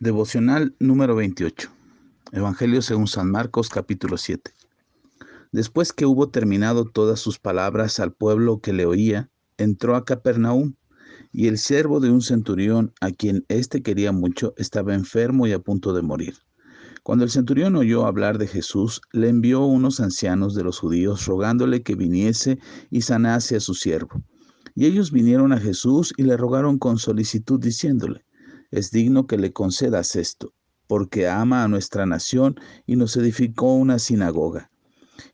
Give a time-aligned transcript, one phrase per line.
[0.00, 1.70] Devocional número 28.
[2.30, 4.52] Evangelio según San Marcos capítulo 7.
[5.50, 10.74] Después que hubo terminado todas sus palabras al pueblo que le oía, entró a Capernaum,
[11.32, 15.58] y el siervo de un centurión, a quien éste quería mucho, estaba enfermo y a
[15.58, 16.36] punto de morir.
[17.02, 21.82] Cuando el centurión oyó hablar de Jesús, le envió unos ancianos de los judíos rogándole
[21.82, 24.22] que viniese y sanase a su siervo.
[24.76, 28.24] Y ellos vinieron a Jesús y le rogaron con solicitud, diciéndole,
[28.70, 30.52] es digno que le concedas esto,
[30.86, 34.70] porque ama a nuestra nación y nos edificó una sinagoga.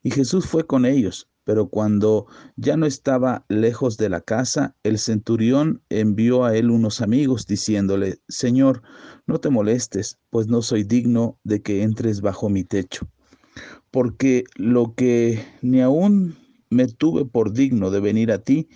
[0.02, 2.26] Y Jesús fue con ellos, pero cuando
[2.56, 8.18] ya no estaba lejos de la casa, el centurión envió a él unos amigos, diciéndole,
[8.28, 8.82] Señor,
[9.26, 13.06] no te molestes, pues no soy digno de que entres bajo mi techo,
[13.90, 16.36] porque lo que ni aún
[16.70, 18.68] me tuve por digno de venir a ti,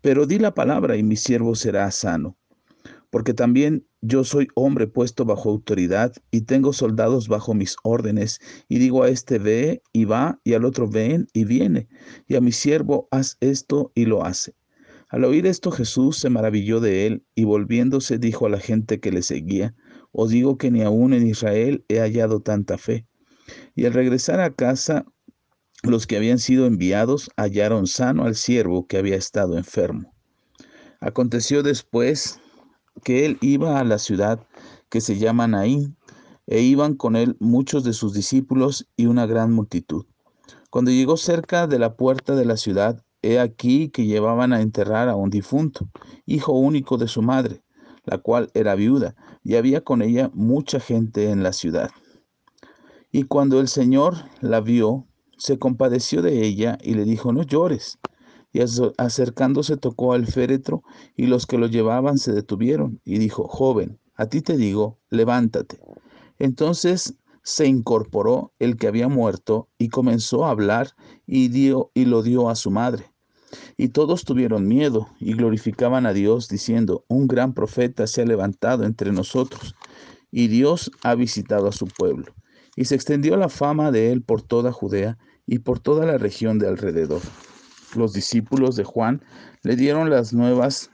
[0.00, 2.36] pero di la palabra y mi siervo será sano
[3.10, 8.78] porque también yo soy hombre puesto bajo autoridad y tengo soldados bajo mis órdenes, y
[8.78, 11.88] digo a este ve y va, y al otro ven y viene,
[12.26, 14.54] y a mi siervo haz esto y lo hace.
[15.08, 19.12] Al oír esto Jesús se maravilló de él, y volviéndose dijo a la gente que
[19.12, 19.74] le seguía,
[20.12, 23.06] os digo que ni aún en Israel he hallado tanta fe.
[23.74, 25.04] Y al regresar a casa,
[25.82, 30.14] los que habían sido enviados hallaron sano al siervo que había estado enfermo.
[31.00, 32.40] Aconteció después
[33.02, 34.40] que él iba a la ciudad
[34.88, 35.96] que se llama Naín,
[36.46, 40.06] e iban con él muchos de sus discípulos y una gran multitud.
[40.70, 45.08] Cuando llegó cerca de la puerta de la ciudad, he aquí que llevaban a enterrar
[45.08, 45.88] a un difunto,
[46.24, 47.62] hijo único de su madre,
[48.04, 51.90] la cual era viuda, y había con ella mucha gente en la ciudad.
[53.10, 55.06] Y cuando el Señor la vio,
[55.38, 57.98] se compadeció de ella y le dijo, no llores
[58.56, 60.82] y acercándose tocó al féretro,
[61.14, 65.78] y los que lo llevaban se detuvieron, y dijo, joven, a ti te digo, levántate.
[66.38, 70.92] Entonces se incorporó el que había muerto, y comenzó a hablar,
[71.26, 73.04] y, dio, y lo dio a su madre.
[73.76, 78.84] Y todos tuvieron miedo, y glorificaban a Dios, diciendo, un gran profeta se ha levantado
[78.84, 79.74] entre nosotros,
[80.30, 82.32] y Dios ha visitado a su pueblo.
[82.74, 86.58] Y se extendió la fama de él por toda Judea y por toda la región
[86.58, 87.20] de alrededor
[87.94, 89.22] los discípulos de Juan
[89.62, 90.90] le dieron las nuevas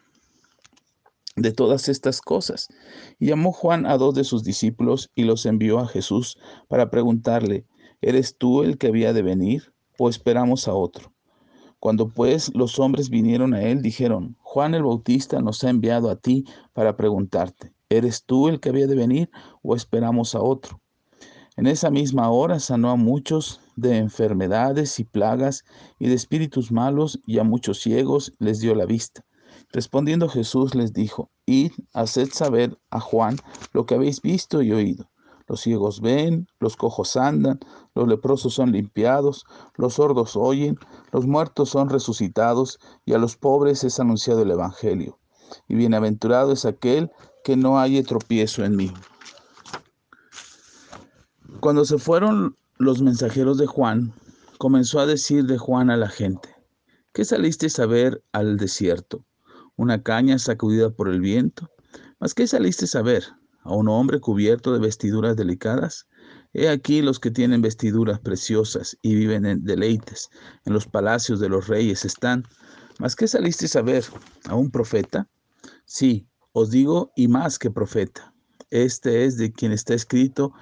[1.36, 2.69] de todas estas cosas.
[3.19, 6.38] Y llamó Juan a dos de sus discípulos y los envió a Jesús
[6.69, 7.64] para preguntarle,
[8.00, 11.12] ¿eres tú el que había de venir o esperamos a otro?
[11.78, 16.16] Cuando pues los hombres vinieron a él, dijeron, Juan el Bautista nos ha enviado a
[16.16, 19.30] ti para preguntarte, ¿eres tú el que había de venir
[19.62, 20.81] o esperamos a otro?
[21.62, 25.62] En esa misma hora sanó a muchos de enfermedades y plagas
[26.00, 29.25] y de espíritus malos y a muchos ciegos les dio la vista.
[29.71, 33.37] Respondiendo Jesús les dijo, Id, haced saber a Juan
[33.72, 35.09] lo que habéis visto y oído.
[35.47, 37.61] Los ciegos ven, los cojos andan,
[37.95, 39.45] los leprosos son limpiados,
[39.77, 40.77] los sordos oyen,
[41.12, 45.21] los muertos son resucitados y a los pobres es anunciado el Evangelio.
[45.69, 47.12] Y bienaventurado es aquel
[47.45, 48.93] que no haya tropiezo en mí.
[51.62, 54.12] Cuando se fueron los mensajeros de Juan,
[54.59, 56.49] comenzó a decir de Juan a la gente,
[57.12, 59.25] ¿qué saliste a ver al desierto?
[59.77, 61.71] ¿Una caña sacudida por el viento?
[62.19, 63.22] ¿Mas qué saliste a ver?
[63.61, 66.09] ¿A un hombre cubierto de vestiduras delicadas?
[66.53, 70.31] He aquí los que tienen vestiduras preciosas y viven en deleites,
[70.65, 72.43] en los palacios de los reyes están.
[72.99, 74.05] ¿Mas qué saliste a ver?
[74.49, 75.28] ¿A un profeta?
[75.84, 78.34] Sí, os digo, y más que profeta.
[78.71, 80.55] Este es de quien está escrito,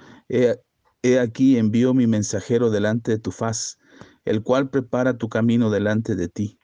[1.20, 3.78] aquí envío mi mensajero delante de tu faz,
[4.24, 6.58] el cual prepara tu camino delante de ti.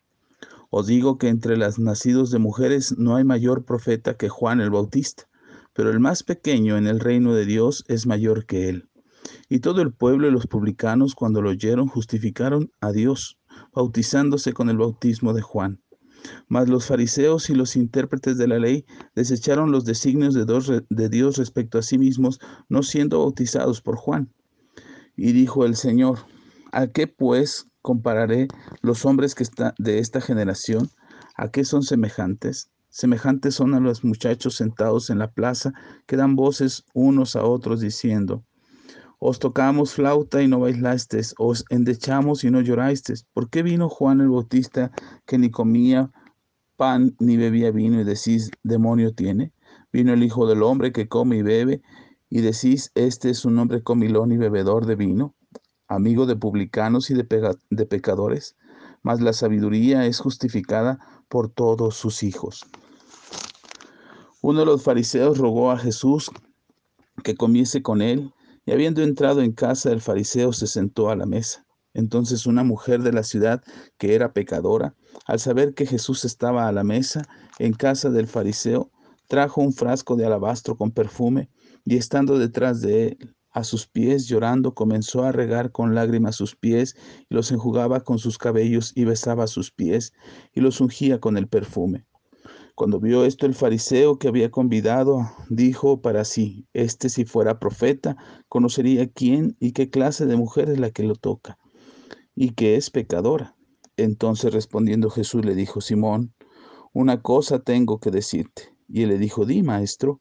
[0.71, 4.71] Os digo que entre las nacidos de mujeres no hay mayor profeta que Juan el
[4.71, 5.29] Bautista,
[5.73, 8.89] pero el más pequeño en el reino de Dios es mayor que él.
[9.49, 13.39] Y todo el pueblo y los publicanos cuando lo oyeron justificaron a Dios,
[13.73, 15.81] bautizándose con el bautismo de Juan.
[16.49, 21.79] Mas los fariseos y los intérpretes de la ley desecharon los designios de, Dios respecto
[21.79, 24.33] a sí mismos, no siendo bautizados por Juan.
[25.17, 26.19] Y dijo el Señor,
[26.73, 28.49] ¿a qué pues compararé
[28.83, 30.91] los hombres que está, de esta generación?
[31.37, 32.71] ¿A qué son semejantes?
[32.89, 35.73] Semejantes son a los muchachos sentados en la plaza
[36.07, 38.43] que dan voces unos a otros diciendo,
[39.19, 43.25] os tocamos flauta y no bailasteis, os endechamos y no llorasteis.
[43.33, 44.93] ¿Por qué vino Juan el Bautista
[45.25, 46.11] que ni comía
[46.77, 49.53] pan ni bebía vino y decís, demonio tiene?
[49.93, 51.83] Vino el Hijo del Hombre que come y bebe
[52.29, 55.35] y decís, este es un hombre comilón y bebedor de vino,
[55.89, 58.57] amigo de publicanos y de, de pecadores,
[59.03, 60.99] mas la sabiduría es justificada
[61.29, 62.67] por todos sus hijos.
[64.43, 66.31] Uno de los fariseos rogó a Jesús
[67.25, 68.33] que comiese con él,
[68.67, 71.65] y habiendo entrado en casa del fariseo se sentó a la mesa.
[71.95, 73.63] Entonces una mujer de la ciudad,
[73.97, 77.27] que era pecadora, al saber que Jesús estaba a la mesa
[77.59, 78.91] en casa del fariseo,
[79.29, 81.49] trajo un frasco de alabastro con perfume,
[81.85, 86.55] y estando detrás de él, a sus pies, llorando, comenzó a regar con lágrimas sus
[86.55, 86.95] pies,
[87.31, 90.13] y los enjugaba con sus cabellos, y besaba sus pies,
[90.53, 92.05] y los ungía con el perfume.
[92.77, 98.19] Cuando vio esto el fariseo que había convidado, dijo para sí, este si fuera profeta,
[98.51, 101.57] conocería quién y qué clase de mujer es la que lo toca,
[102.35, 103.57] y que es pecadora.
[103.97, 106.35] Entonces respondiendo Jesús le dijo, Simón,
[106.93, 108.75] una cosa tengo que decirte.
[108.91, 110.21] Y él le dijo, di, maestro.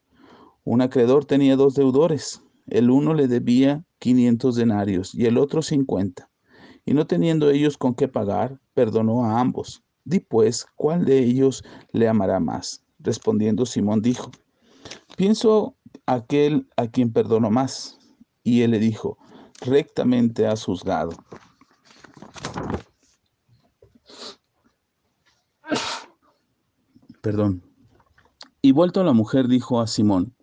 [0.64, 2.42] Un acreedor tenía dos deudores.
[2.68, 6.32] El uno le debía quinientos denarios y el otro cincuenta.
[6.86, 9.85] Y no teniendo ellos con qué pagar, perdonó a ambos.
[10.06, 12.84] Di pues, ¿cuál de ellos le amará más?
[13.00, 14.32] Respondiendo Simón dijo,
[15.18, 15.76] pienso
[16.06, 17.98] aquel a quien perdonó más.
[18.44, 19.18] Y él le dijo,
[19.62, 21.12] rectamente has juzgado.
[27.22, 27.64] Perdón.
[28.62, 30.36] Y vuelto a la mujer dijo a Simón,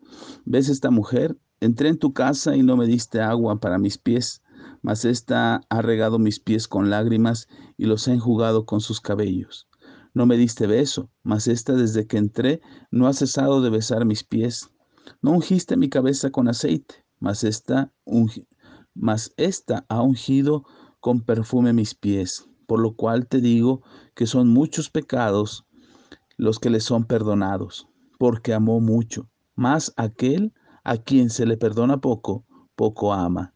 [0.45, 1.39] ¿ves esta mujer?
[1.61, 4.43] Entré en tu casa y no me diste agua para mis pies,
[4.81, 7.47] mas ésta ha regado mis pies con lágrimas
[7.83, 9.67] y los ha enjugado con sus cabellos.
[10.15, 12.61] No me diste beso, mas ésta desde que entré
[12.93, 14.71] no ha cesado de besar mis pies.
[15.21, 17.93] No ungiste mi cabeza con aceite, mas esta,
[18.95, 19.35] mas
[19.89, 20.65] ha ungido
[21.01, 23.83] con perfume mis pies, por lo cual te digo
[24.15, 25.67] que son muchos pecados
[26.37, 32.01] los que le son perdonados, porque amó mucho, mas aquel a quien se le perdona
[32.01, 32.47] poco,
[32.77, 33.55] poco ama.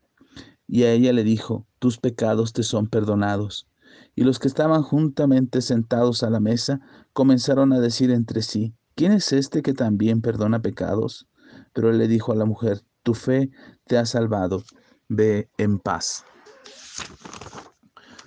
[0.66, 3.68] Y a ella le dijo, tus pecados te son perdonados.
[4.16, 6.80] Y los que estaban juntamente sentados a la mesa
[7.12, 11.28] comenzaron a decir entre sí, ¿quién es este que también perdona pecados?
[11.74, 13.50] Pero él le dijo a la mujer, tu fe
[13.86, 14.64] te ha salvado,
[15.08, 16.24] ve en paz.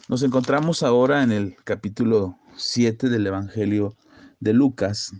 [0.07, 3.95] Nos encontramos ahora en el capítulo 7 del Evangelio
[4.39, 5.11] de Lucas,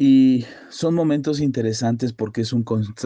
[0.00, 2.64] y son momentos interesantes porque es un,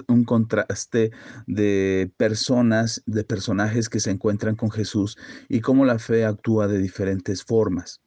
[0.09, 1.11] un, contraste
[1.47, 5.17] de personas, de personajes que se encuentran con Jesús
[5.49, 8.03] y cómo la fe actúa de diferentes formas.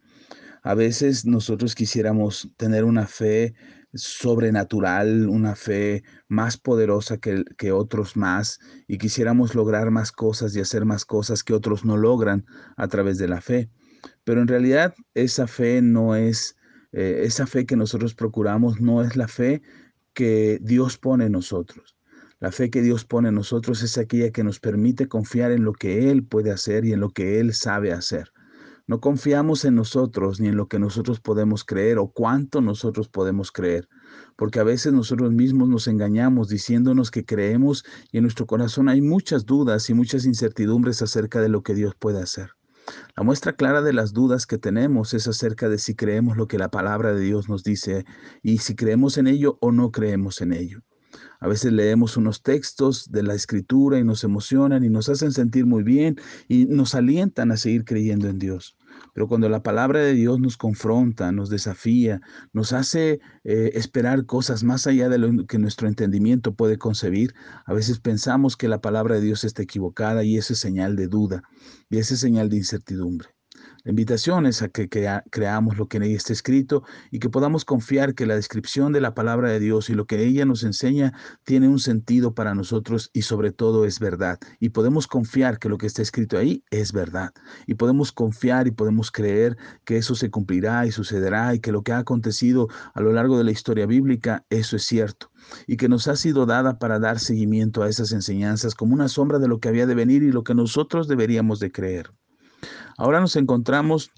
[0.62, 3.56] A veces nosotros quisiéramos tener una fe
[3.96, 10.60] sobrenatural, una fe más poderosa que, que otros más y quisiéramos lograr más cosas y
[10.60, 12.46] hacer más cosas que otros no logran
[12.78, 13.72] a través de la fe.
[14.24, 16.56] Pero en realidad esa fe no es
[16.98, 19.62] eh, esa fe que nosotros procuramos no es la fe
[20.14, 21.98] que Dios pone en nosotros.
[22.40, 25.74] La fe que Dios pone en nosotros es aquella que nos permite confiar en lo
[25.74, 28.32] que Él puede hacer y en lo que Él sabe hacer.
[28.88, 33.52] No confiamos en nosotros ni en lo que nosotros podemos creer o cuánto nosotros podemos
[33.52, 33.90] creer,
[34.38, 37.84] porque a veces nosotros mismos nos engañamos diciéndonos que creemos
[38.14, 41.94] y en nuestro corazón hay muchas dudas y muchas incertidumbres acerca de lo que Dios
[42.00, 42.52] puede hacer.
[43.16, 46.58] La muestra clara de las dudas que tenemos es acerca de si creemos lo que
[46.58, 48.06] la palabra de Dios nos dice
[48.44, 50.82] y si creemos en ello o no creemos en ello.
[51.40, 55.66] A veces leemos unos textos de la escritura y nos emocionan y nos hacen sentir
[55.66, 56.18] muy bien
[56.48, 58.76] y nos alientan a seguir creyendo en Dios.
[59.14, 62.22] Pero cuando la palabra de Dios nos confronta, nos desafía,
[62.54, 67.34] nos hace eh, esperar cosas más allá de lo que nuestro entendimiento puede concebir,
[67.66, 71.08] a veces pensamos que la palabra de Dios está equivocada y eso es señal de
[71.08, 71.44] duda
[71.90, 73.30] y esa es señal de incertidumbre.
[73.86, 77.66] La invitación es a que creamos lo que en ella está escrito y que podamos
[77.66, 81.14] confiar que la descripción de la palabra de Dios y lo que ella nos enseña
[81.44, 84.40] tiene un sentido para nosotros y sobre todo es verdad.
[84.60, 87.32] Y podemos confiar que lo que está escrito ahí es verdad.
[87.68, 91.84] Y podemos confiar y podemos creer que eso se cumplirá y sucederá y que lo
[91.84, 95.32] que ha acontecido a lo largo de la historia bíblica, eso es cierto
[95.68, 99.38] y que nos ha sido dada para dar seguimiento a esas enseñanzas como una sombra
[99.38, 102.10] de lo que había de venir y lo que nosotros deberíamos de creer.
[102.98, 104.12] Ahora nos encontramos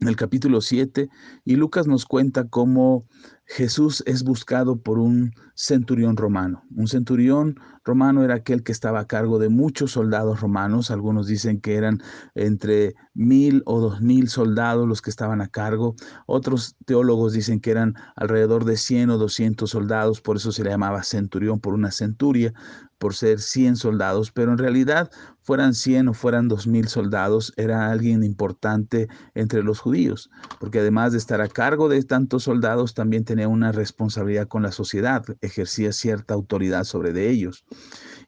[0.00, 1.08] en el capítulo 7
[1.44, 3.06] y Lucas nos cuenta cómo
[3.48, 6.64] Jesús es buscado por un centurión romano.
[6.74, 10.90] Un centurión romano era aquel que estaba a cargo de muchos soldados romanos.
[10.90, 12.02] Algunos dicen que eran
[12.34, 15.94] entre mil o dos mil soldados los que estaban a cargo.
[16.26, 20.20] Otros teólogos dicen que eran alrededor de 100 o 200 soldados.
[20.20, 22.52] Por eso se le llamaba centurión por una centuria
[22.98, 25.10] por ser 100 soldados, pero en realidad
[25.42, 31.18] fueran 100 o fueran 2000 soldados, era alguien importante entre los judíos, porque además de
[31.18, 36.32] estar a cargo de tantos soldados, también tenía una responsabilidad con la sociedad, ejercía cierta
[36.32, 37.64] autoridad sobre de ellos.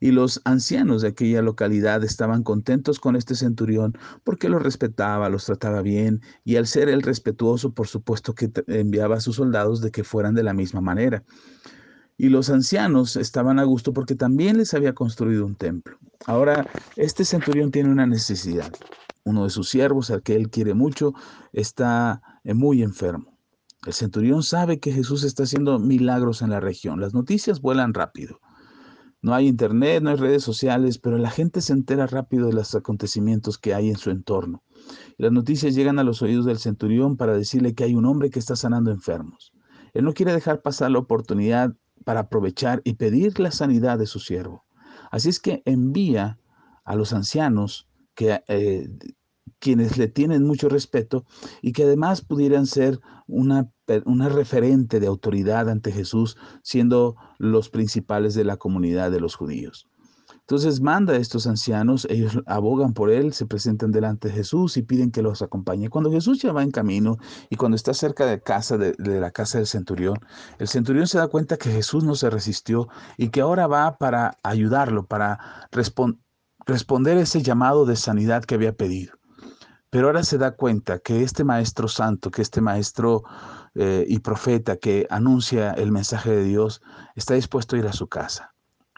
[0.01, 5.47] Y los ancianos de aquella localidad estaban contentos con este centurión porque lo respetaba, los
[5.47, 9.91] trataba bien y al ser él respetuoso, por supuesto que enviaba a sus soldados de
[9.91, 11.25] que fueran de la misma manera.
[12.17, 15.97] Y los ancianos estaban a gusto porque también les había construido un templo.
[16.27, 18.73] Ahora, este centurión tiene una necesidad.
[19.23, 21.15] Uno de sus siervos, al que él quiere mucho,
[21.53, 23.38] está eh, muy enfermo.
[23.89, 27.01] El centurión sabe que Jesús está haciendo milagros en la región.
[27.01, 28.39] Las noticias vuelan rápido.
[29.23, 32.75] No hay internet, no hay redes sociales, pero la gente se entera rápido de los
[32.75, 34.63] acontecimientos que hay en su entorno.
[35.17, 38.39] las noticias llegan a los oídos del centurión para decirle que hay un hombre que
[38.39, 39.55] está sanando enfermos.
[39.95, 44.21] Él no quiere dejar pasar la oportunidad para aprovechar y pedir la sanidad de su
[44.21, 44.67] siervo.
[45.11, 46.39] Así es que envía
[46.85, 48.87] a los ancianos que eh,
[49.59, 51.25] quienes le tienen mucho respeto
[51.63, 53.71] y que además pudieran ser una,
[54.05, 59.89] una, referente de autoridad ante Jesús, siendo los principales de la comunidad de los judíos.
[60.49, 64.83] Entonces manda a estos ancianos, ellos abogan por él, se presentan delante de Jesús y
[64.83, 65.91] piden que los acompañe.
[65.91, 67.19] Cuando Jesús ya va en camino
[67.51, 70.19] y cuando está cerca de, casa, de, la casa del centurión,
[70.59, 72.89] el centurión se da cuenta que Jesús no se resistió
[73.19, 79.18] y que ahora va para ayudarlo, para responder ese llamado de sanidad que había pedido.
[79.91, 83.23] Pero ahora se da cuenta que este maestro santo, que este maestro
[83.75, 86.83] eh, y profeta que anuncia el mensaje de Dios,
[87.15, 88.53] está dispuesto a ir a su casa.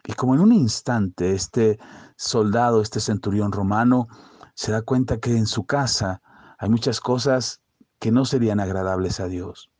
[0.04, 1.78] Y como en un instante este
[2.16, 4.09] soldado, este centurión romano,
[4.54, 6.23] se da cuenta que en su casa
[6.59, 7.61] hay muchas cosas
[8.00, 9.70] que no serían agradables a Dios.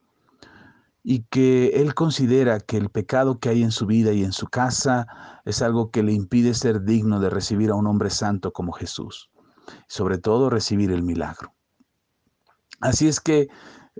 [1.03, 4.47] Y que él considera que el pecado que hay en su vida y en su
[4.47, 5.07] casa
[5.45, 9.30] es algo que le impide ser digno de recibir a un hombre santo como Jesús
[9.87, 11.55] sobre todo recibir el milagro.
[12.81, 13.49] Así es que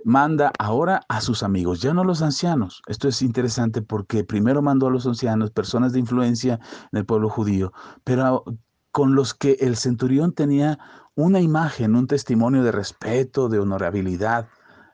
[0.03, 2.81] manda ahora a sus amigos, ya no a los ancianos.
[2.87, 6.59] Esto es interesante porque primero mandó a los ancianos, personas de influencia
[6.91, 7.71] en el pueblo judío,
[8.03, 8.43] pero
[8.91, 10.79] con los que el centurión tenía
[11.15, 14.47] una imagen, un testimonio de respeto, de honorabilidad,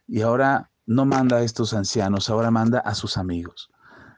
[0.07, 3.69] y ahora no manda a estos ancianos, ahora manda a sus amigos.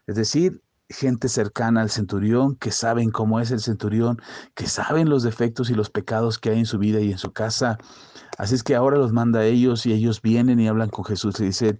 [0.08, 4.20] Es decir, gente cercana al centurión, que saben cómo es el centurión,
[4.56, 7.32] que saben los defectos y los pecados que hay en su vida y en su
[7.32, 7.78] casa.
[8.38, 11.40] Así es que ahora los manda a ellos y ellos vienen y hablan con Jesús
[11.40, 11.78] y dicen,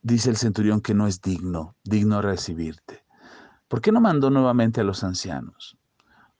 [0.00, 3.04] dice el centurión que no es digno, digno recibirte.
[3.68, 5.76] ¿Por qué no mandó nuevamente a los ancianos?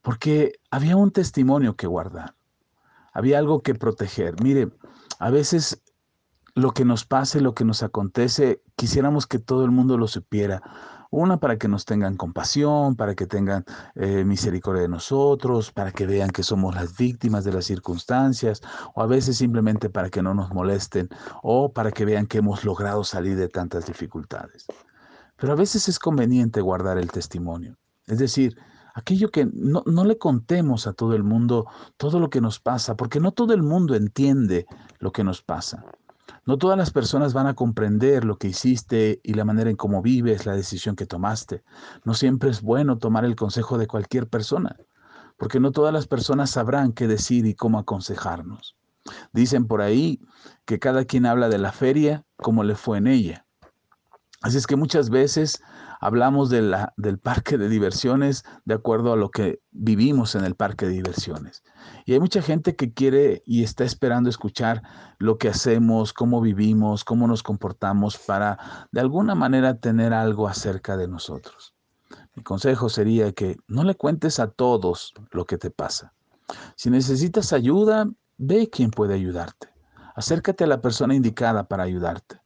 [0.01, 2.35] Porque había un testimonio que guardar,
[3.13, 4.43] había algo que proteger.
[4.43, 4.71] Mire,
[5.19, 5.83] a veces
[6.55, 10.63] lo que nos pase, lo que nos acontece, quisiéramos que todo el mundo lo supiera
[11.11, 16.07] una, para que nos tengan compasión, para que tengan eh, misericordia de nosotros, para que
[16.07, 18.61] vean que somos las víctimas de las circunstancias,
[18.95, 21.09] o a veces simplemente para que no nos molesten,
[21.43, 24.67] o para que vean que hemos logrado salir de tantas dificultades.
[25.37, 27.77] Pero a veces es conveniente guardar el testimonio.
[28.07, 28.57] Es decir,
[28.95, 32.97] aquello que no, no, le contemos a todo el mundo todo lo que nos pasa,
[32.97, 34.67] porque no todo el mundo entiende
[34.99, 35.85] lo que nos pasa.
[36.45, 40.03] No todas las personas van a comprender lo que hiciste y la manera en cómo
[40.03, 41.63] vives, la decisión que tomaste.
[42.05, 44.77] No siempre es bueno tomar el consejo de cualquier persona,
[45.37, 48.77] porque no todas las personas sabrán qué decir y cómo aconsejarnos.
[49.33, 50.21] Dicen por ahí
[50.65, 53.47] que cada quien habla de la feria como le fue en ella.
[54.41, 55.61] Así es que muchas veces
[56.01, 60.55] hablamos de la, del parque de diversiones de acuerdo a lo que vivimos en el
[60.55, 61.65] parque de diversiones.
[62.07, 64.83] Y hay mucha gente que quiere y está esperando escuchar
[65.19, 70.97] lo que hacemos, cómo vivimos, cómo nos comportamos para de alguna manera tener algo acerca
[70.97, 71.75] de nosotros.
[72.37, 76.15] Mi consejo sería que no le cuentes a todos lo que te pasa.
[76.77, 79.69] Si necesitas ayuda, ve quién puede ayudarte.
[80.15, 82.41] Acércate a la persona indicada para ayudarte.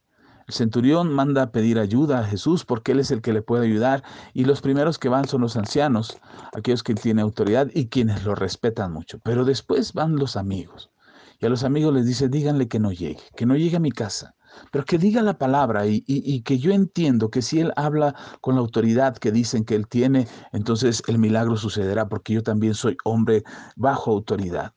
[0.47, 3.65] El centurión manda a pedir ayuda a Jesús porque Él es el que le puede
[3.65, 6.17] ayudar y los primeros que van son los ancianos,
[6.53, 9.19] aquellos que tienen autoridad y quienes lo respetan mucho.
[9.23, 10.91] Pero después van los amigos
[11.39, 13.91] y a los amigos les dice, díganle que no llegue, que no llegue a mi
[13.91, 14.35] casa,
[14.71, 18.55] pero que diga la palabra y, y que yo entiendo que si Él habla con
[18.55, 22.97] la autoridad que dicen que Él tiene, entonces el milagro sucederá porque yo también soy
[23.03, 23.43] hombre
[23.75, 24.73] bajo autoridad.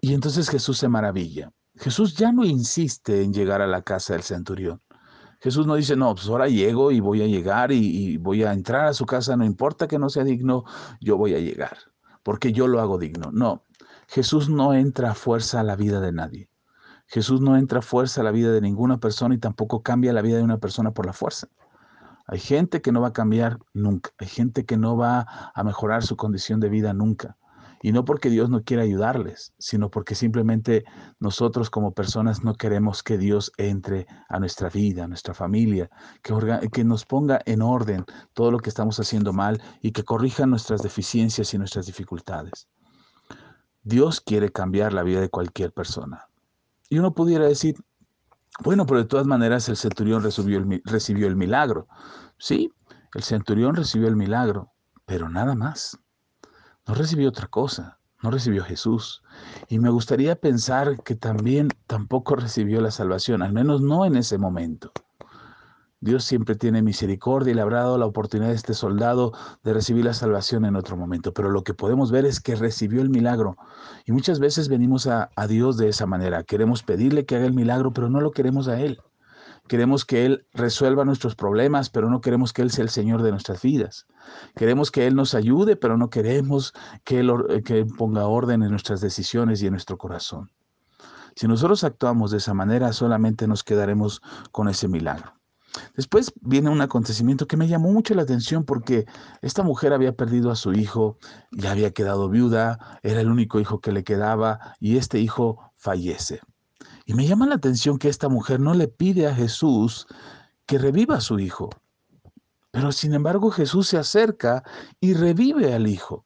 [0.00, 1.50] Y entonces Jesús se maravilla.
[1.76, 4.80] Jesús ya no insiste en llegar a la casa del centurión.
[5.40, 8.86] Jesús no dice, no, pues ahora llego y voy a llegar y, voy a entrar
[8.86, 10.64] a su casa, no importa que no sea digno,
[11.00, 11.76] yo voy a llegar,
[12.22, 13.30] porque yo lo hago digno.
[13.30, 13.64] No,
[14.08, 16.48] Jesús no entra a fuerza a la vida de nadie.
[17.06, 20.22] Jesús no entra a fuerza a la vida de ninguna persona y tampoco cambia la
[20.22, 21.48] vida de una persona por la fuerza.
[22.26, 26.04] Hay gente que no va a cambiar nunca, hay gente que no va a mejorar
[26.04, 27.36] su condición de vida nunca.
[27.82, 30.84] Y no porque Dios no quiera ayudarles, sino porque simplemente
[31.20, 35.90] nosotros como personas no queremos que Dios entre a nuestra vida, a nuestra familia,
[36.22, 36.34] que,
[36.72, 40.82] que nos ponga en orden todo lo que estamos haciendo mal y que corrija nuestras
[40.82, 42.68] deficiencias y nuestras dificultades.
[43.82, 46.26] Dios quiere cambiar la vida de cualquier persona.
[46.88, 47.76] Y uno pudiera decir,
[48.62, 51.88] Bueno, pero de todas maneras el centurión recibió el, recibió el milagro.
[52.38, 52.70] Sí,
[53.14, 54.72] el centurión recibió el milagro,
[55.06, 55.98] pero nada más.
[56.86, 59.22] No recibió otra cosa, no recibió Jesús.
[59.68, 64.38] Y me gustaría pensar que también tampoco recibió la salvación, al menos no en ese
[64.38, 64.92] momento.
[66.04, 70.04] Dios siempre tiene misericordia y le habrá dado la oportunidad a este soldado de recibir
[70.04, 71.32] la salvación en otro momento.
[71.32, 73.56] Pero lo que podemos ver es que recibió el milagro.
[74.04, 76.42] Y muchas veces venimos a, Dios de esa manera.
[76.42, 79.00] Queremos pedirle que haga el milagro, pero no lo queremos a Él.
[79.66, 83.30] Queremos que Él resuelva nuestros problemas, pero no queremos que Él sea el Señor de
[83.30, 84.06] nuestras vidas.
[84.54, 88.70] Queremos que Él nos ayude, pero no queremos que Él, que él ponga orden en
[88.70, 90.50] nuestras decisiones y en nuestro corazón.
[91.36, 94.20] Si nosotros actuamos de esa manera, solamente nos quedaremos
[94.52, 95.32] con ese milagro.
[95.96, 99.06] Después viene un acontecimiento que me llamó mucho la atención porque
[99.42, 101.18] esta mujer había perdido a su hijo,
[101.50, 106.40] ya había quedado viuda, era el único hijo que le quedaba y este hijo fallece.
[107.04, 110.06] Y me llama la atención que esta mujer no le pide a Jesús
[110.66, 111.70] que reviva a su hijo.
[112.70, 114.64] Pero sin embargo Jesús se acerca
[115.00, 116.24] y revive al hijo.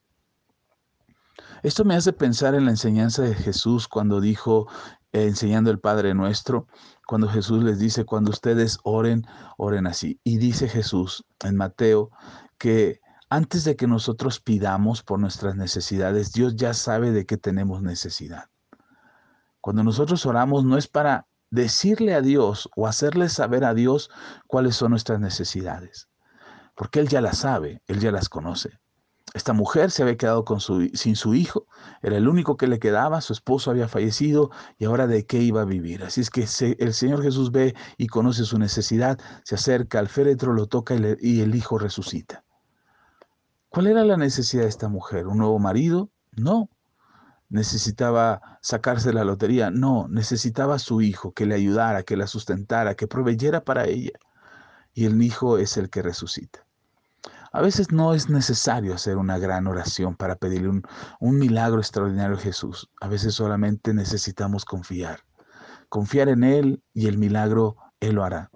[1.62, 4.68] Esto me hace pensar en la enseñanza de Jesús cuando dijo,
[5.12, 6.68] enseñando el Padre Nuestro,
[7.06, 10.20] cuando Jesús les dice, cuando ustedes oren, oren así.
[10.22, 12.10] Y dice Jesús en Mateo
[12.58, 17.82] que antes de que nosotros pidamos por nuestras necesidades, Dios ya sabe de qué tenemos
[17.82, 18.44] necesidad.
[19.60, 24.10] Cuando nosotros oramos no es para decirle a Dios o hacerle saber a Dios
[24.46, 26.08] cuáles son nuestras necesidades,
[26.74, 28.78] porque Él ya las sabe, Él ya las conoce.
[29.34, 31.66] Esta mujer se había quedado con su, sin su hijo,
[32.02, 35.60] era el único que le quedaba, su esposo había fallecido y ahora de qué iba
[35.60, 36.02] a vivir.
[36.02, 36.46] Así es que
[36.78, 41.16] el Señor Jesús ve y conoce su necesidad, se acerca al féretro, lo toca y,
[41.20, 42.44] y el hijo resucita.
[43.68, 45.26] ¿Cuál era la necesidad de esta mujer?
[45.26, 46.10] ¿Un nuevo marido?
[46.32, 46.70] No.
[47.50, 49.70] ¿Necesitaba sacarse la lotería?
[49.70, 54.12] No, necesitaba a su hijo que le ayudara, que la sustentara, que proveyera para ella.
[54.92, 56.66] Y el hijo es el que resucita.
[57.50, 60.82] A veces no es necesario hacer una gran oración para pedirle
[61.20, 62.90] un, milagro extraordinario a Jesús.
[63.00, 65.20] A veces solamente necesitamos confiar.
[65.88, 68.50] Confiar en Él y el milagro Él lo hará.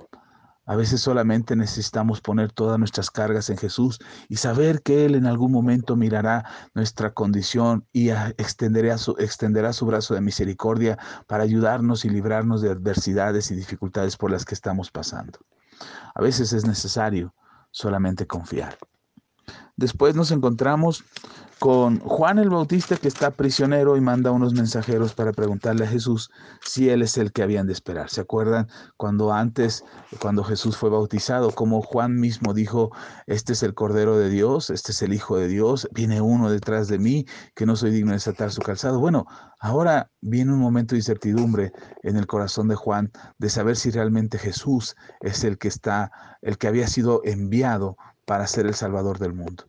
[0.65, 3.99] A veces solamente necesitamos poner todas nuestras cargas en Jesús
[4.29, 6.45] y saber que Él en algún momento mirará
[6.75, 13.57] nuestra condición y extenderá su, brazo de misericordia para ayudarnos y librarnos de adversidades y
[13.57, 15.41] dificultades por las que estamos pasando.
[16.15, 17.35] A veces es necesario
[17.73, 18.79] solamente confiar.
[19.77, 21.05] Después nos encontramos
[21.63, 26.29] con Juan el Bautista que está prisionero y manda unos mensajeros para preguntarle a Jesús
[26.61, 28.11] si él es el que habían de esperar.
[28.11, 29.85] ¿Se acuerdan cuando antes,
[30.19, 32.91] cuando Jesús fue bautizado, como Juan mismo dijo,
[33.29, 36.89] este es el Cordero de Dios, este es el Hijo de Dios, viene uno detrás
[36.89, 38.99] de mí que no soy digno de desatar su calzado?
[38.99, 39.27] Bueno,
[39.61, 44.37] ahora viene un momento de incertidumbre en el corazón de Juan de saber si realmente
[44.37, 46.11] Jesús es el que está,
[46.43, 49.65] el que había sido enviado para ser el Salvador del mundo.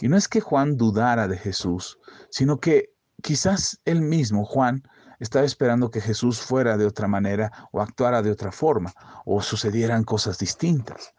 [0.00, 1.98] Y no es que Juan dudara de Jesús,
[2.30, 4.82] sino que quizás él mismo, Juan,
[5.20, 8.92] estaba esperando que Jesús fuera de otra manera o actuara de otra forma
[9.24, 11.14] o sucedieran cosas distintas.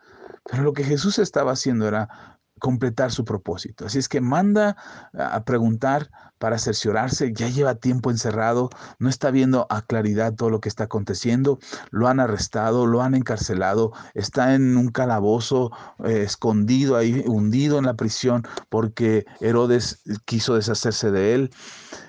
[0.49, 3.86] Pero lo que Jesús estaba haciendo era completar su propósito.
[3.86, 4.78] Así es que manda
[5.13, 10.60] a preguntar para cerciorarse, ya lleva tiempo encerrado, no está viendo a claridad todo lo
[10.60, 11.60] que está aconteciendo,
[11.91, 15.72] lo han arrestado, lo han encarcelado, está en un calabozo
[16.04, 21.52] eh, escondido ahí, hundido en la prisión porque Herodes quiso deshacerse de él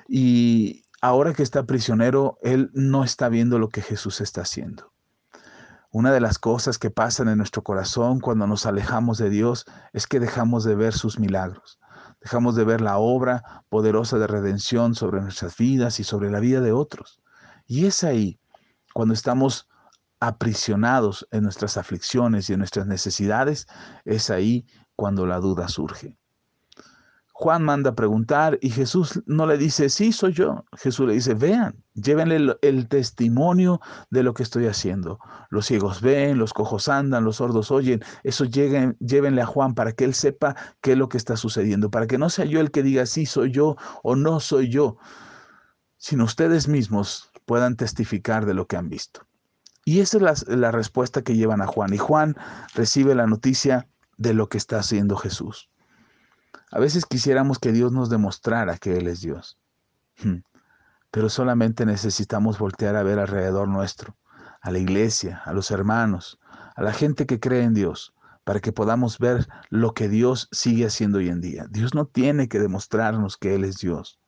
[0.09, 4.96] y ahora que está prisionero, él no está viendo lo que Jesús está haciendo.
[5.99, 10.07] Una de las cosas que pasan en nuestro corazón cuando nos alejamos de Dios es
[10.07, 11.81] que dejamos de ver sus milagros,
[12.21, 16.61] dejamos de ver la obra poderosa de redención sobre nuestras vidas y sobre la vida
[16.61, 17.23] de otros.
[17.67, 18.39] Y es ahí,
[18.93, 19.71] cuando estamos
[20.21, 23.67] aprisionados en nuestras aflicciones y en nuestras necesidades,
[24.05, 26.19] es ahí cuando la duda surge.
[27.39, 30.65] Juan manda a preguntar y Jesús no le dice, sí, soy yo.
[30.79, 35.19] Jesús le dice, vean, llévenle el, testimonio de lo que estoy haciendo.
[35.51, 38.03] Los ciegos ven, los cojos andan, los sordos oyen.
[38.25, 41.91] Eso lleguen, llévenle a Juan para que él sepa qué es lo que está sucediendo,
[41.91, 44.97] para que no sea yo el que diga, sí, soy yo o no soy yo,
[45.99, 49.27] sino ustedes mismos puedan testificar de lo que han visto.
[49.85, 51.93] Y esa es la, la respuesta que llevan a Juan.
[51.93, 52.35] Y Juan
[52.75, 55.69] recibe la noticia de lo que está haciendo Jesús.
[56.71, 59.59] A veces quisiéramos que Dios nos demostrara que Él es Dios,
[60.23, 60.39] hmm.
[61.11, 64.17] pero solamente necesitamos voltear a ver alrededor nuestro,
[64.61, 66.39] a la iglesia, a los hermanos,
[66.75, 68.15] a la gente que cree en Dios,
[68.45, 71.67] para que podamos ver lo que Dios sigue haciendo hoy en día.
[71.71, 74.21] Dios no tiene que demostrarnos que Él es Dios.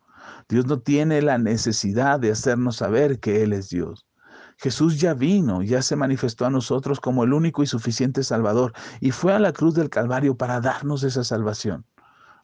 [0.48, 4.06] Dios no tiene la necesidad de hacernos saber que Él es Dios.
[4.56, 9.12] Jesús ya vino, ya se manifestó a nosotros como el único y suficiente Salvador y
[9.12, 11.86] fue a la cruz del Calvario para darnos esa salvación.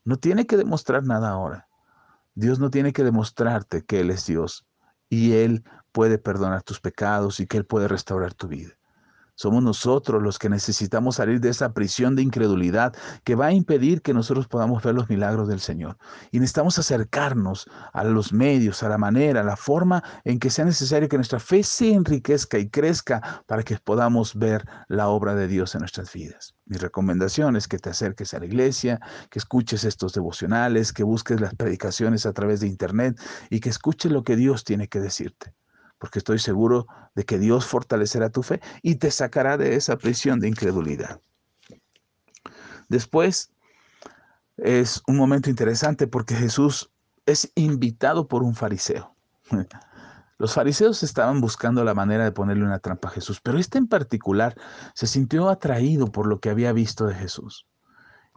[0.05, 1.69] No tiene que demostrar nada ahora.
[2.35, 4.67] Dios no tiene que demostrarte que Él es Dios
[5.09, 8.73] y Él puede perdonar tus pecados y que Él puede restaurar tu vida.
[9.37, 12.95] Somos nosotros los que necesitamos salir de esa prisión de incredulidad
[13.25, 15.97] que va a impedir que nosotros podamos ver los milagros del Señor.
[16.31, 20.65] Y necesitamos acercarnos a los medios, a la manera, a la forma en que sea
[20.65, 25.49] necesario que nuestra fe se enriquezca y crezca para que podamos ver la obra de
[25.49, 26.55] Dios en nuestras vidas.
[26.67, 31.41] Mi recomendación es que te acerques a la iglesia, que escuches estos devocionales, que busques
[31.41, 33.21] las predicaciones a través de internet
[33.51, 35.55] y que escuches lo que Dios tiene que decirte
[35.99, 40.41] porque estoy seguro de que Dios fortalecerá tu fe y te sacará de esa prisión
[40.41, 41.21] de incredulidad.
[42.89, 43.51] Después
[44.57, 46.91] es un momento interesante porque Jesús
[47.27, 49.15] es invitado por un fariseo.
[50.39, 53.87] Los fariseos estaban buscando la manera de ponerle una trampa a Jesús, pero este en
[53.87, 54.57] particular
[54.95, 57.67] se sintió atraído por lo que había visto de Jesús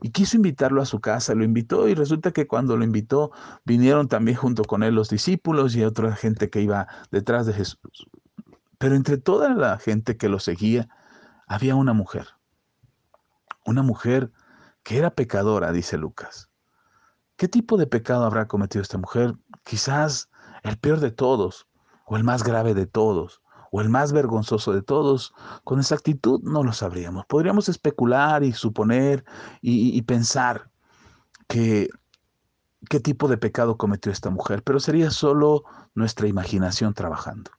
[0.02, 3.32] y quiso invitarlo a su casa, lo invitó y resulta que cuando lo invitó
[3.66, 8.08] vinieron también junto con él los discípulos y otra gente que iba detrás de Jesús.
[8.78, 10.88] Pero entre toda la gente que lo seguía
[11.48, 12.28] había una mujer,
[13.66, 14.32] una mujer
[14.84, 16.50] que era pecadora, dice Lucas.
[17.36, 19.36] ¿Qué tipo de pecado habrá cometido esta mujer?
[19.64, 20.30] Quizás
[20.64, 21.68] el peor de todos
[22.06, 23.42] o el más grave de todos
[23.78, 27.28] o el más vergonzoso de todos, con exactitud no lo sabríamos.
[27.28, 29.24] Podríamos especular y suponer
[29.62, 30.72] y, pensar
[31.48, 31.88] que
[32.90, 35.64] qué tipo de pecado cometió esta mujer, pero sería solo
[35.94, 37.52] nuestra imaginación trabajando.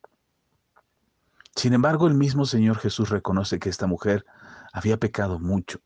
[1.54, 4.26] Sin embargo, el mismo Señor Jesús reconoce que esta mujer
[4.72, 5.78] había pecado mucho.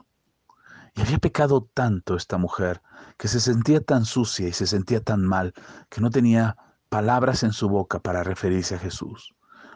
[0.95, 2.81] Y había pecado tanto esta mujer
[3.19, 5.53] que se sentía tan sucia y se sentía tan mal
[5.91, 6.57] que no tenía
[6.89, 9.35] palabras en su boca para referirse a Jesús.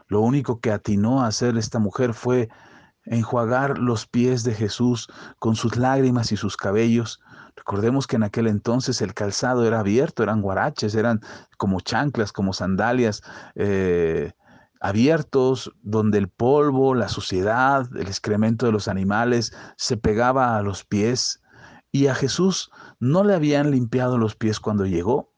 [0.09, 2.49] Lo único que atinó a hacer esta mujer fue
[3.07, 7.21] enjuagar los pies de Jesús con sus lágrimas y sus cabellos.
[7.57, 11.21] Recordemos que en aquel entonces el calzado era abierto, eran guaraches, eran
[11.57, 13.23] como chanclas, como sandalias
[13.55, 14.33] eh,
[14.81, 20.85] abiertos, donde el polvo, la suciedad, el excremento de los animales se pegaba a los
[20.85, 21.41] pies.
[21.93, 25.33] Y a Jesús no le habían limpiado los pies cuando llegó.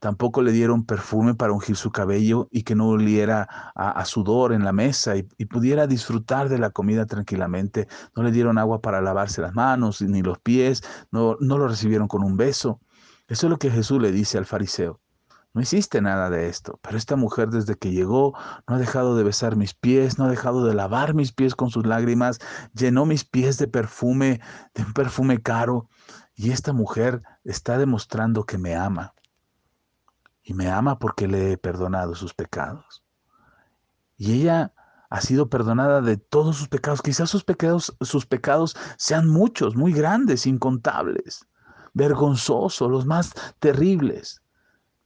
[0.00, 4.64] Tampoco le dieron perfume para ungir su cabello y que no oliera a, sudor en
[4.64, 7.88] la mesa y, pudiera disfrutar de la comida tranquilamente.
[8.14, 12.08] No le dieron agua para lavarse las manos ni los pies, no, no lo recibieron
[12.08, 12.80] con un beso.
[13.28, 15.00] Eso es lo que Jesús le dice al fariseo.
[15.52, 18.34] No hiciste nada de esto, pero esta mujer desde que llegó
[18.68, 21.70] no ha dejado de besar mis pies, no ha dejado de lavar mis pies con
[21.70, 22.40] sus lágrimas,
[22.74, 24.40] llenó mis pies de perfume,
[24.74, 25.88] de un perfume caro,
[26.34, 29.14] y esta mujer está demostrando que me ama
[30.46, 33.02] y me ama porque le he perdonado sus pecados.
[34.16, 34.72] Y ella
[35.10, 37.02] ha sido perdonada de todos sus pecados.
[37.02, 41.44] Quizás sus pecados, sus pecados sean muchos, muy grandes, incontables,
[41.94, 44.40] vergonzosos, los más terribles.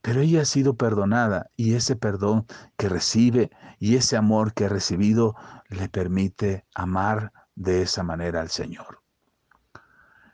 [0.02, 4.68] Pero ella ha sido perdonada y ese perdón que recibe y ese amor que ha
[4.68, 5.36] recibido
[5.70, 9.00] le permite amar de esa manera al Señor.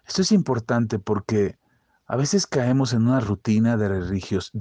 [0.05, 1.61] Esto es importante porque
[2.07, 3.88] a veces caemos en una rutina de,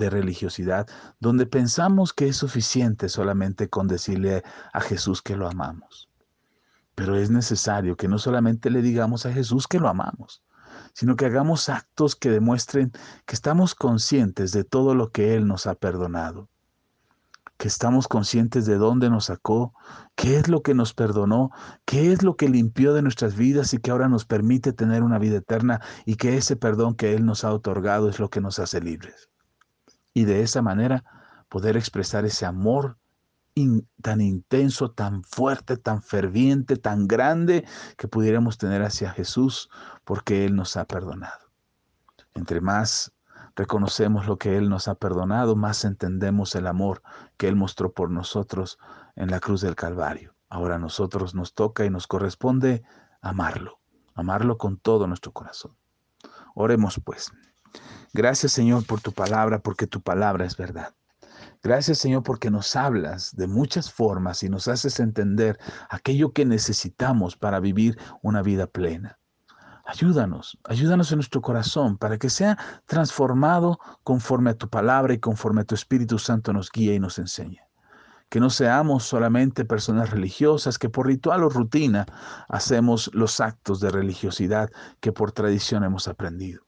[0.09, 0.87] religiosidad
[1.19, 6.09] donde pensamos que es suficiente solamente con decirle a Jesús que lo amamos.
[6.95, 10.43] Pero es necesario que no solamente le digamos a Jesús que lo amamos,
[10.93, 12.91] sino que hagamos actos que demuestren
[13.25, 16.49] que estamos conscientes de todo lo que Él nos ha perdonado
[17.57, 19.73] que estamos conscientes de dónde nos sacó,
[20.15, 21.51] qué es lo que nos perdonó,
[21.85, 25.19] qué es lo que limpió de nuestras vidas y que ahora nos permite tener una
[25.19, 28.59] vida eterna y que ese perdón que Él nos ha otorgado es lo que nos
[28.59, 29.29] hace libres.
[30.13, 31.03] Y de esa manera
[31.49, 32.97] poder expresar ese amor
[34.01, 37.65] tan intenso, tan fuerte, tan ferviente, tan grande
[37.97, 39.69] que pudiéramos tener hacia Jesús
[40.03, 41.39] porque Él nos ha perdonado.
[42.33, 43.13] Entre más
[43.55, 47.01] reconocemos lo que Él nos ha perdonado, más entendemos el amor
[47.37, 48.77] que Él mostró por nosotros
[49.15, 50.35] en la cruz del Calvario.
[50.49, 52.83] Ahora a nosotros nos toca y nos corresponde
[53.21, 53.79] amarlo,
[54.13, 55.75] amarlo con todo nuestro corazón.
[56.53, 57.31] Oremos pues.
[58.13, 60.93] Gracias Señor por tu palabra, porque tu palabra es verdad.
[61.63, 67.35] Gracias Señor porque nos hablas de muchas formas y nos haces entender aquello que necesitamos
[67.35, 69.17] para vivir una vida plena.
[69.87, 75.61] Ayúdanos, ayúdanos en nuestro corazón para que sea transformado conforme a tu palabra y conforme
[75.61, 77.59] a tu Espíritu Santo nos guíe y nos enseñe.
[78.29, 82.07] Que no seamos solamente personas religiosas que por ritual o rutina
[82.49, 86.65] hacemos los actos de religiosidad que por tradición hemos aprendido.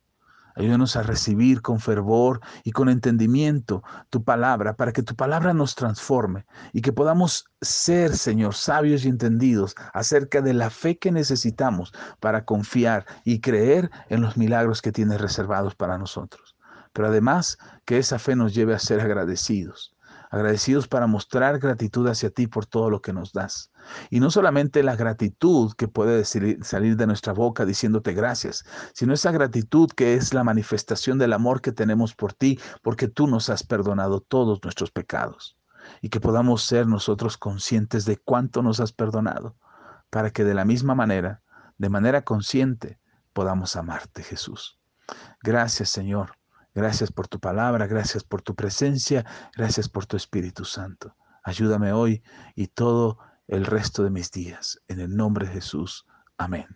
[0.58, 5.76] Ayúdanos a recibir con fervor y con entendimiento tu palabra, para que tu palabra nos
[5.76, 11.94] transforme y que podamos ser, Señor, sabios y entendidos acerca de la fe que necesitamos
[12.20, 16.56] para confiar y creer en los milagros que tienes reservados para nosotros.
[16.92, 19.97] Pero además, que esa fe nos lleve a ser agradecidos
[20.30, 23.72] agradecidos para mostrar gratitud hacia ti por todo lo que nos das.
[24.10, 29.32] Y no solamente la gratitud que puede salir de nuestra boca diciéndote gracias, sino esa
[29.32, 33.64] gratitud que es la manifestación del amor que tenemos por ti, porque tú nos has
[33.64, 35.58] perdonado todos nuestros pecados.
[36.02, 39.56] Y que podamos ser nosotros conscientes de cuánto nos has perdonado,
[40.10, 41.42] para que de la misma manera,
[41.78, 43.00] de manera consciente,
[43.32, 44.80] podamos amarte, Jesús.
[45.42, 46.32] Gracias, Señor
[46.78, 51.16] Gracias por tu palabra, gracias por tu presencia, gracias por tu Espíritu Santo.
[51.42, 52.22] Ayúdame hoy
[52.54, 54.80] y todo el resto de mis días.
[54.88, 56.06] En el nombre de Jesús.
[56.38, 56.68] Amén.